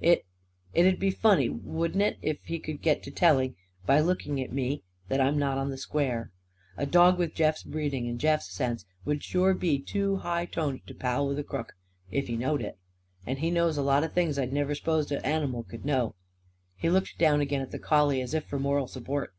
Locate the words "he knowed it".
12.28-12.78